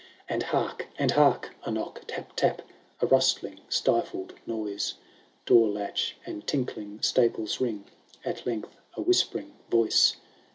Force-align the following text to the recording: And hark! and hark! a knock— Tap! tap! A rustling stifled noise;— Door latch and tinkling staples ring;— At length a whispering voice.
And 0.27 0.41
hark! 0.41 0.87
and 0.97 1.11
hark! 1.11 1.55
a 1.63 1.69
knock— 1.69 2.01
Tap! 2.07 2.33
tap! 2.35 2.63
A 3.01 3.05
rustling 3.05 3.59
stifled 3.69 4.33
noise;— 4.47 4.95
Door 5.45 5.67
latch 5.69 6.15
and 6.25 6.47
tinkling 6.47 7.03
staples 7.03 7.61
ring;— 7.61 7.85
At 8.25 8.43
length 8.47 8.75
a 8.95 9.01
whispering 9.01 9.53
voice. 9.69 10.15